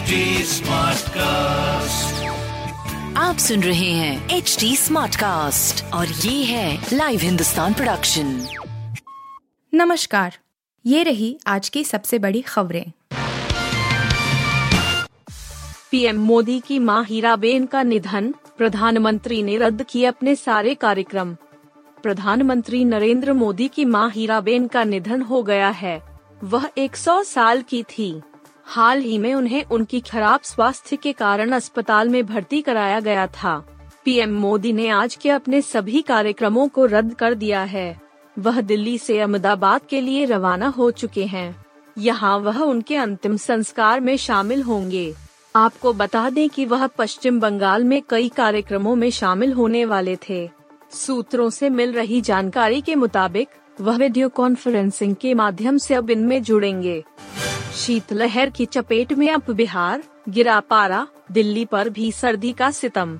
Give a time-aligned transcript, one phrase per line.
[0.00, 2.12] HD Smartcast.
[3.16, 8.46] आप सुन रहे हैं एच डी स्मार्ट कास्ट और ये है लाइव हिंदुस्तान प्रोडक्शन
[9.74, 10.38] नमस्कार
[10.86, 12.92] ये रही आज की सबसे बड़ी खबरें।
[15.90, 21.34] पीएम मोदी की माँ हीराबेन का निधन प्रधानमंत्री ने रद्द किए अपने सारे कार्यक्रम।
[22.02, 26.02] प्रधानमंत्री नरेंद्र मोदी की माँ हीराबेन का निधन हो गया है।
[26.44, 28.22] वह 100 साल की थी।
[28.64, 33.66] हाल ही में उन्हें उनकी खराब स्वास्थ्य के कारण अस्पताल में भर्ती कराया गया था।
[34.04, 38.00] पीएम मोदी ने आज के अपने सभी कार्यक्रमों को रद्द कर दिया है।
[38.38, 41.64] वह दिल्ली से अहमदाबाद के लिए रवाना हो चुके हैं।
[41.98, 45.14] यहाँ वह उनके अंतिम संस्कार में शामिल होंगे।
[45.56, 50.50] आपको बता दें कि वह पश्चिम बंगाल में कई कार्यक्रमों में शामिल होने वाले थे।
[50.92, 53.48] सूत्रों से मिल रही जानकारी के मुताबिक,
[53.80, 57.04] वह वीडियो कॉन्फ्रेंसिंग के माध्यम से अब इनमें जुड़ेंगे।
[57.76, 63.18] शीतलहर की चपेट में अब बिहार, गिरा पारा, दिल्ली पर भी सर्दी का सितम।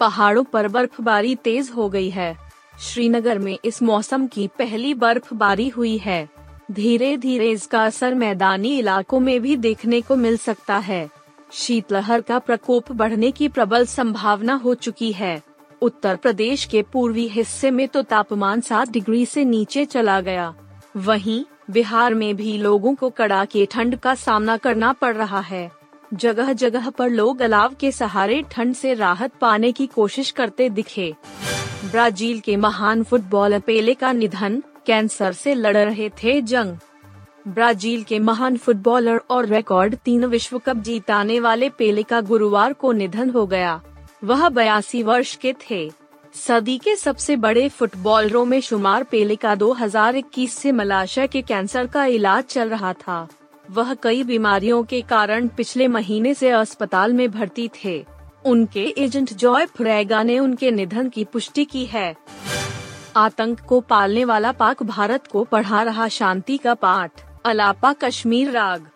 [0.00, 2.36] पहाड़ों पर बर्फबारी तेज हो गई है।
[2.80, 6.28] श्रीनगर में इस मौसम की पहली बर्फबारी हुई है।
[6.72, 11.08] धीरे धीरे इसका असर मैदानी इलाकों में भी देखने को मिल सकता है।
[11.52, 15.42] शीतलहर का प्रकोप बढ़ने की प्रबल संभावना हो चुकी है।
[15.82, 20.54] उत्तर प्रदेश के पूर्वी हिस्से में तो तापमान सात डिग्री से नीचे चला गया।
[20.96, 25.70] वहीं बिहार में भी लोगों को कड़ाके ठंड का सामना करना पड़ रहा है।
[26.14, 31.14] जगह जगह पर लोग अलाव के सहारे ठंड से राहत पाने की कोशिश करते दिखे।
[31.84, 36.76] ब्राज़ील के महान फुटबॉलर पेले का निधन कैंसर से लड़ रहे थे जंग।
[37.48, 42.92] ब्राज़ील के महान फुटबॉलर और रिकॉर्ड तीन विश्व कप जीताने वाले पेले का गुरुवार को
[42.92, 43.80] निधन हो गया।
[44.24, 45.90] वह बयासी वर्ष के थे।
[46.34, 52.04] सदी के सबसे बड़े फुटबॉलरों में शुमार पेले का 2021 से मलाशय के कैंसर का
[52.04, 53.28] इलाज चल रहा था।
[53.70, 58.04] वह कई बीमारियों के कारण पिछले महीने से अस्पताल में भर्ती थे।
[58.44, 62.16] उनके एजेंट जॉय फ्रेगा ने उनके निधन की पुष्टि की है।
[63.16, 67.10] आतंक को पालने वाला पाक भारत को पढ़ा रहा शांति का पाठ,
[67.44, 68.88] अलापा कश्मीर राग।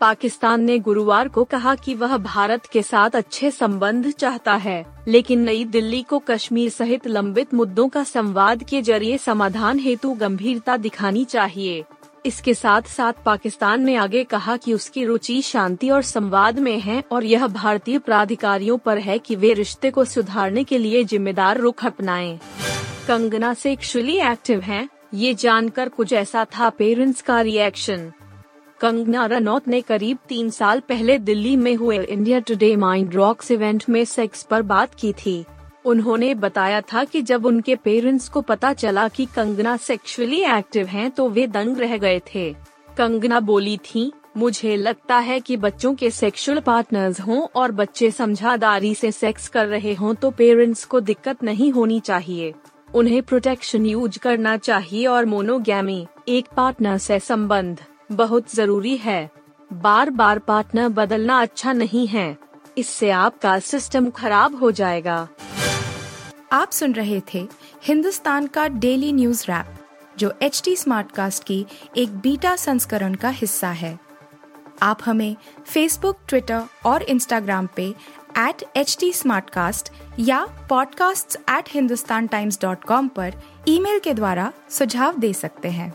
[0.00, 5.40] पाकिस्तान ने गुरुवार को कहा कि वह भारत के साथ अच्छे संबंध चाहता है लेकिन
[5.40, 11.24] नई दिल्ली को कश्मीर सहित लंबित मुद्दों का संवाद के ज़रिए समाधान हेतु गंभीरता दिखानी
[11.24, 11.84] चाहिए
[12.26, 17.02] इसके साथ साथ पाकिस्तान ने आगे कहा कि उसकी रुचि शांति और संवाद में है
[17.12, 21.84] और यह भारतीय प्राधिकारियों पर है कि वे रिश्ते को सुधारने के लिए जिम्मेदार रुख
[21.86, 22.38] अपनाएँ।
[23.08, 28.10] कंगना सेक्सुअली एक्टिव हैं, ये जानकर कुछ ऐसा था पेरेंट्स का रिएक्शन
[28.80, 33.84] कंगना रनौत ने करीब तीन साल पहले दिल्ली में हुए India Today Mind Rocks event
[33.88, 35.44] में सेक्स पर बात की थी।
[35.84, 41.10] उन्होंने बताया था कि जब उनके पेरेंट्स को पता चला कि कंगना सेक्सुअली एक्टिव हैं
[41.10, 42.52] तो वे दंग रह गए थे।
[42.96, 48.94] कंगना बोली थी, मुझे लगता है कि बच्चों के सेक्सुअल पार्टनर्स हों और बच्चे समझादारी
[48.94, 52.52] से सेक्स कर रहे हों तो पेरेंट्स को दिक्कत नहीं होनी चाहिए।
[52.94, 57.80] उन्हें प्रोटेक्शन यूज़ करना चाहिए और मोनोगैमी, एक पार्टनर से संबंध।
[58.12, 59.30] बहुत ज़रूरी है।
[59.72, 62.38] बार बार पार्टनर बदलना अच्छा नहीं है।
[62.78, 65.28] इससे आपका सिस्टम खराब हो जाएगा।
[66.52, 67.48] आप सुन रहे थे
[67.82, 69.66] हिंदुस्तान का डेली न्यूज़ रैप
[70.18, 71.66] जो एच टी स्मार्ट कास्ट की
[71.96, 73.98] एक बीटा संस्करण का हिस्सा है।
[74.82, 75.36] आप हमें
[75.66, 77.94] फेसबुक ट्विटर और इंस्टाग्राम पे
[78.38, 79.12] एट एच टी
[80.18, 83.34] या podcasts@hindustantimes.com पर
[83.68, 85.94] ईमेल के द्वारा सुझाव दे सकते हैं।